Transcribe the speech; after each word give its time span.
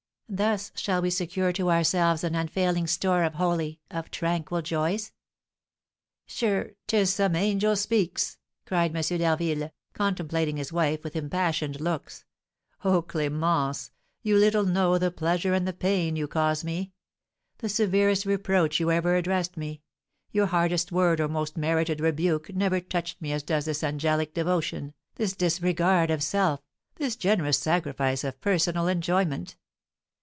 Thus 0.33 0.71
shall 0.75 1.01
we 1.01 1.09
secure 1.09 1.51
to 1.51 1.69
ourselves 1.69 2.23
an 2.23 2.35
unfailing 2.35 2.87
store 2.87 3.23
of 3.23 3.33
holy, 3.33 3.81
of 3.91 4.09
tranquil 4.09 4.61
joys." 4.61 5.11
"Sure, 6.25 6.71
'tis 6.87 7.13
some 7.15 7.35
angel 7.35 7.75
speaks!" 7.75 8.37
cried 8.65 8.95
M. 8.95 9.01
d'Harville, 9.01 9.71
contemplating 9.91 10.55
his 10.55 10.71
wife 10.71 11.03
with 11.03 11.17
impassioned 11.17 11.81
looks. 11.81 12.23
"Oh, 12.81 13.01
Clémence, 13.01 13.89
you 14.23 14.37
little 14.37 14.63
know 14.63 14.97
the 14.97 15.11
pleasure 15.11 15.53
and 15.53 15.67
the 15.67 15.73
pain 15.73 16.15
you 16.15 16.29
cause 16.29 16.63
me. 16.63 16.93
The 17.57 17.67
severest 17.67 18.25
reproach 18.25 18.79
you 18.79 18.89
ever 18.89 19.17
addressed 19.17 19.57
me 19.57 19.81
your 20.31 20.45
hardest 20.45 20.93
word 20.93 21.19
or 21.19 21.27
most 21.27 21.57
merited 21.57 21.99
rebuke 21.99 22.55
never 22.55 22.79
touched 22.79 23.21
me 23.21 23.33
as 23.33 23.43
does 23.43 23.65
this 23.65 23.83
angelic 23.83 24.33
devotion, 24.33 24.93
this 25.15 25.35
disregard 25.35 26.09
of 26.09 26.23
self, 26.23 26.61
this 26.95 27.17
generous 27.17 27.57
sacrifice 27.57 28.23
of 28.23 28.39
personal 28.39 28.87
enjoyment. 28.87 29.57